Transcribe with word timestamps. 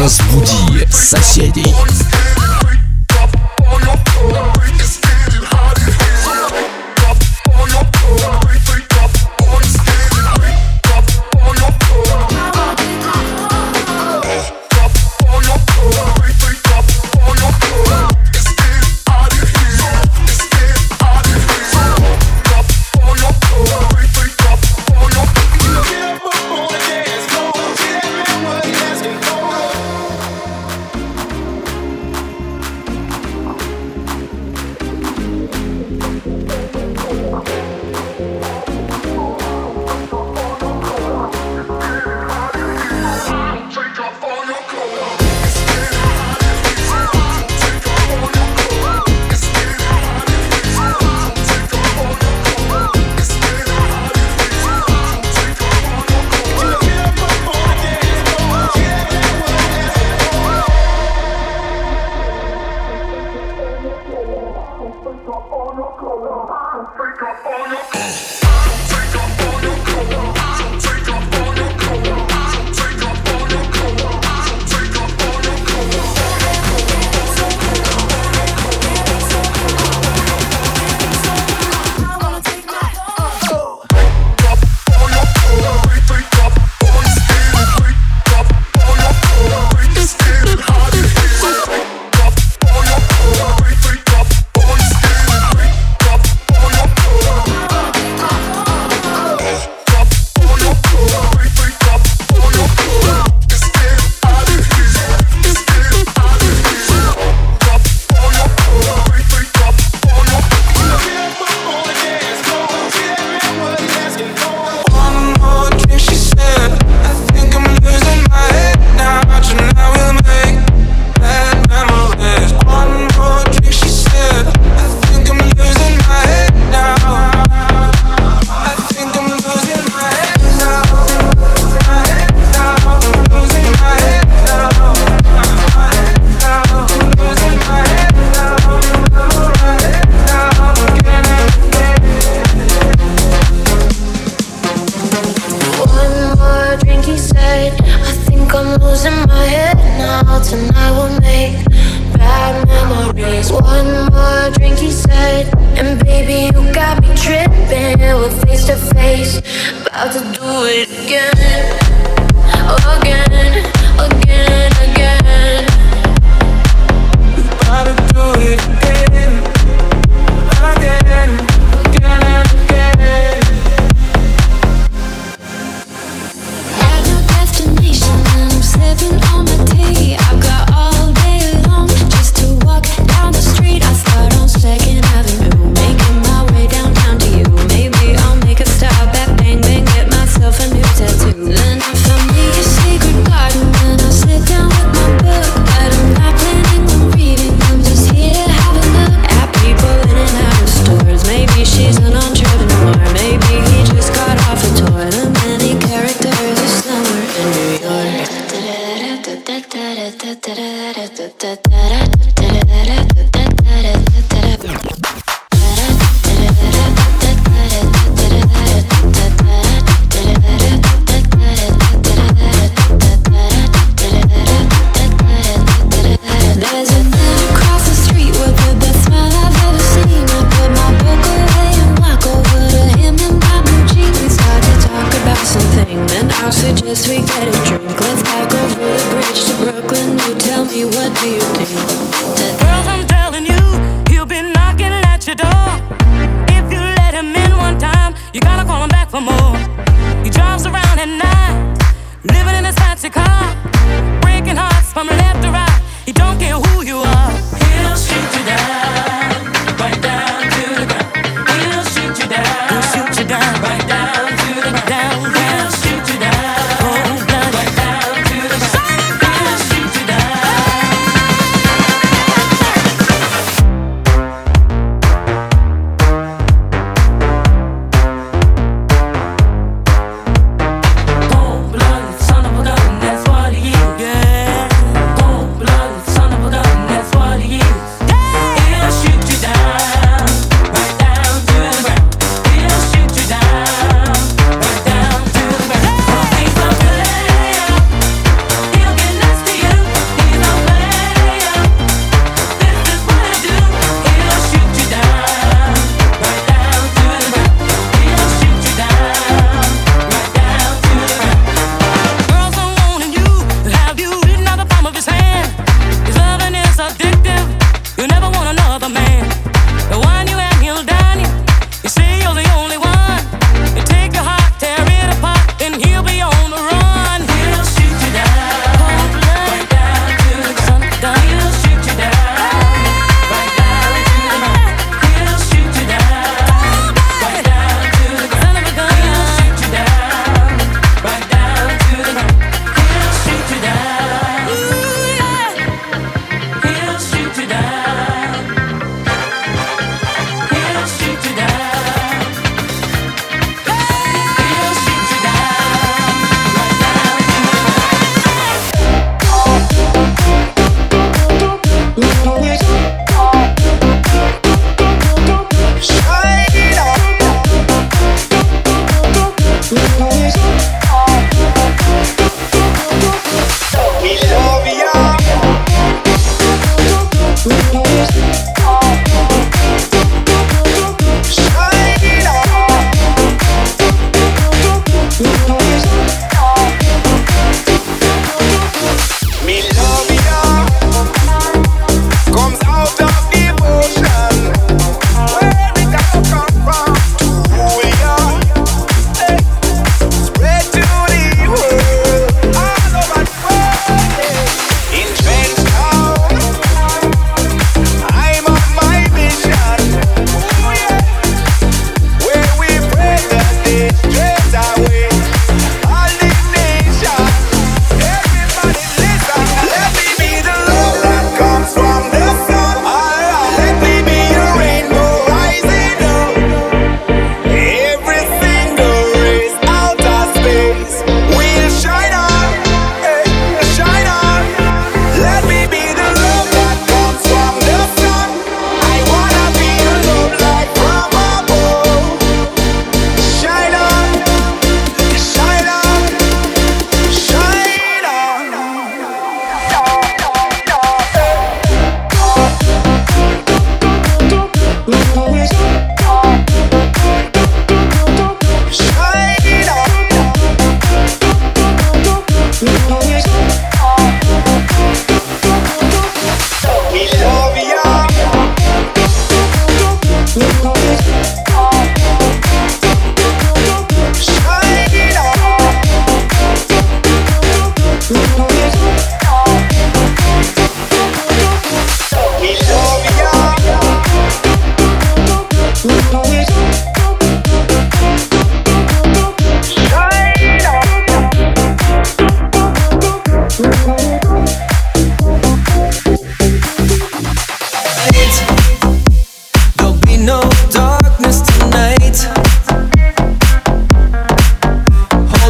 Разбуди 0.00 0.86
соседей. 0.90 1.74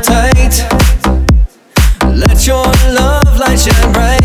tight. 0.00 0.66
Let 2.14 2.46
your 2.46 2.64
love 2.94 3.38
light 3.38 3.58
shine 3.58 3.92
bright. 3.92 4.17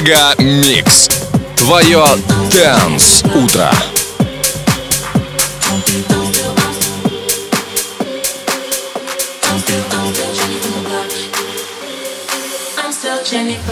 Мега 0.00 0.34
Микс. 0.38 1.08
Твое 1.56 2.02
Дэнс 2.50 3.22
Утро. 3.34 3.70
Jennifer 13.30 13.69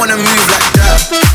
wanna 0.00 0.16
move 0.16 0.24
like 0.24 0.72
that. 0.80 1.29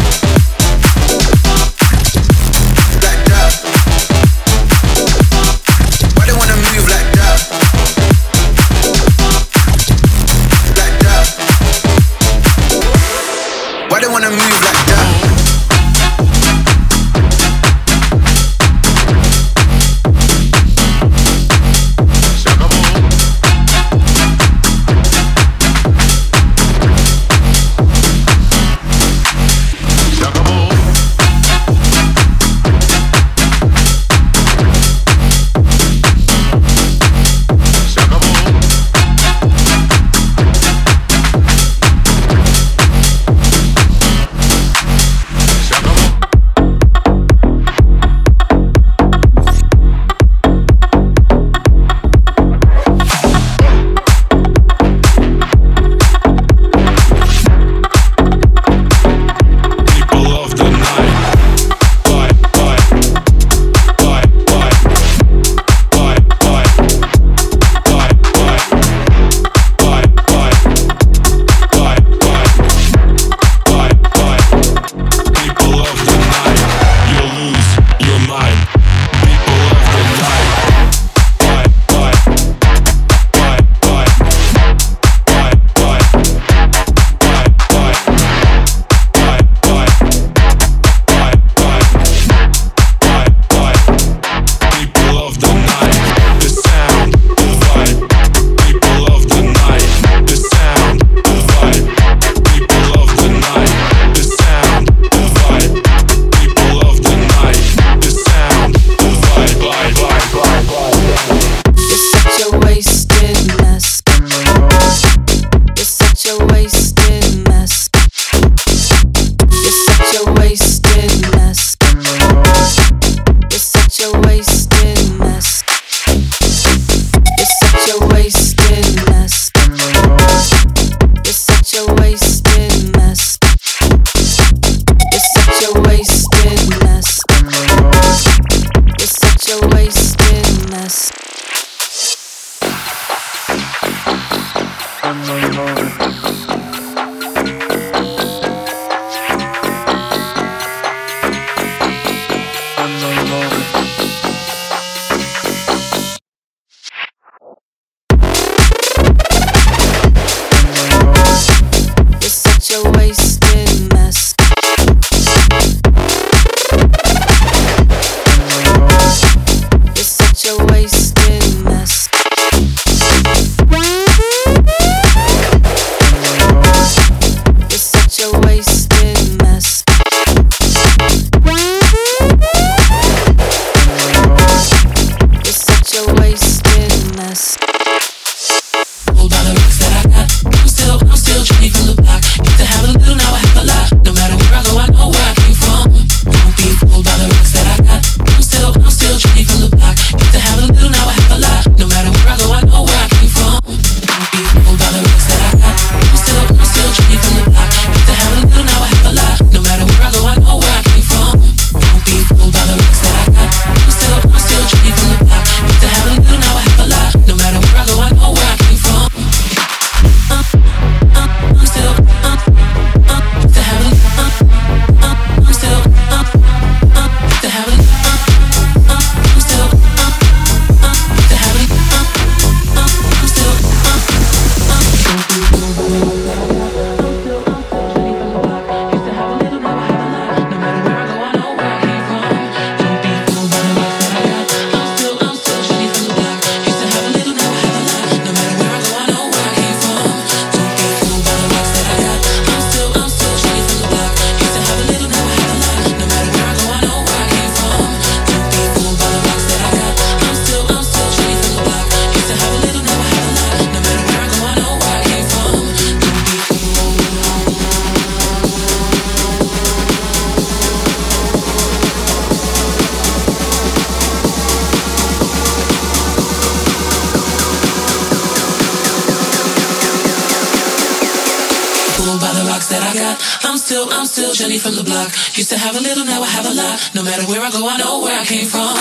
Used 285.35 285.49
to 285.49 285.57
have 285.57 285.75
a 285.75 285.81
little, 285.81 286.05
now 286.05 286.21
I 286.21 286.27
have 286.27 286.45
a 286.45 286.53
lot. 286.53 286.91
No 286.95 287.03
matter 287.03 287.25
where 287.27 287.41
I 287.41 287.51
go, 287.51 287.67
I 287.67 287.75
know 287.75 287.99
where 287.99 288.17
I 288.17 288.23
came 288.23 288.45
from. 288.45 288.73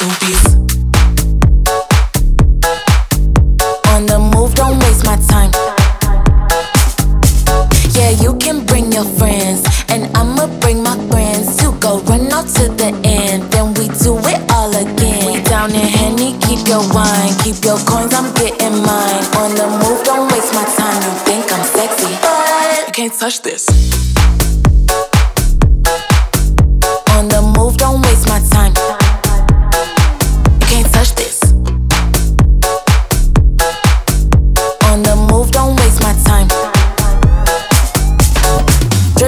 Don't 0.00 0.58
be. 0.62 0.67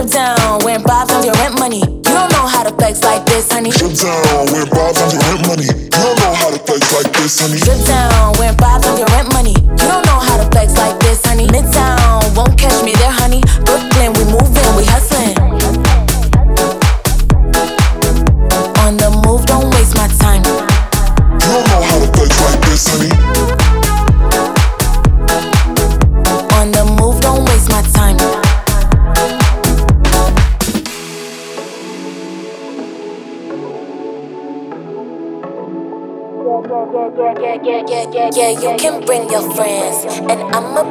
Drip 0.01 0.13
down, 0.13 0.65
wearing 0.65 0.83
bobs 0.83 1.13
on 1.13 1.23
your 1.23 1.35
rent 1.45 1.59
money. 1.59 1.85
You 1.85 2.01
don't 2.17 2.33
know 2.33 2.49
how 2.49 2.63
to 2.65 2.73
flex 2.73 3.05
like 3.05 3.27
this, 3.27 3.53
honey. 3.53 3.69
Drip 3.69 3.93
down, 3.93 4.49
wear 4.49 4.65
bobs 4.65 4.97
on 4.97 5.13
your 5.13 5.21
rent 5.29 5.45
money. 5.45 5.69
You 5.69 5.93
don't 5.93 6.17
know 6.17 6.33
how 6.41 6.49
to 6.49 6.57
flex 6.57 6.89
like 6.97 7.13
this, 7.13 7.37
honey. 7.39 7.61
Drip 7.61 7.85
down, 7.85 8.33
wearing 8.41 8.57
bobs 8.57 8.87
on 8.89 8.97
your 8.97 9.09
rent 9.13 9.29
money. 9.37 9.53
You 9.53 9.77
don't 9.77 10.07
know 10.09 10.17
how 10.17 10.41
to 10.41 10.49
flex 10.57 10.73
like 10.79 10.99
this, 11.01 11.21
honey. 11.27 11.49
Midtown, 11.49 12.35
won't 12.35 12.57
catch 12.57 12.81
me 12.83 12.97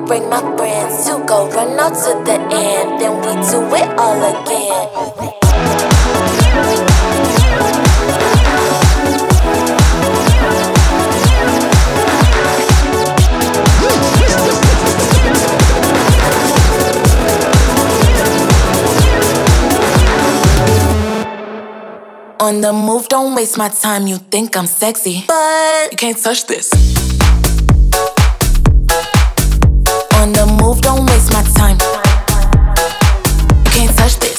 bring 0.05 0.29
my 0.29 0.41
friends 0.57 1.05
to 1.05 1.23
go 1.25 1.49
run 1.49 1.79
out 1.79 1.93
to 1.93 2.23
the 2.25 2.37
end. 2.51 2.99
Then 2.99 3.15
we 3.21 3.33
do 3.49 3.59
it 3.75 3.89
all 3.97 4.19
again. 4.23 5.89
On 22.41 22.61
the 22.61 22.71
move, 22.73 23.07
don't 23.09 23.35
waste 23.35 23.57
my 23.57 23.69
time. 23.69 24.07
You 24.07 24.17
think 24.17 24.55
I'm 24.57 24.65
sexy, 24.65 25.25
but 25.27 25.91
You 25.91 25.97
can't 25.97 26.17
touch 26.17 26.47
this. 26.47 26.71
On 30.29 30.47
the 30.47 30.63
move, 30.63 30.81
don't 30.81 31.05
waste 31.07 31.31
my 31.33 31.43
time. 31.57 31.77
Can't 33.65 33.95
touch 33.97 34.17
this. 34.19 34.38